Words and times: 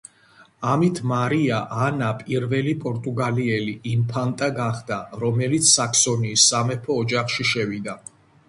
ამით 0.69 1.01
მარია 1.11 1.59
ანა 1.87 2.07
პირველი 2.21 2.73
პორტუგალიელი 2.85 3.77
ინფანტა 3.91 4.49
გახდა, 4.61 4.99
რომელიც 5.27 5.71
საქსონიის 5.77 6.49
სამეფო 6.55 7.01
ოჯახში 7.05 7.51
შევიდა. 7.53 7.97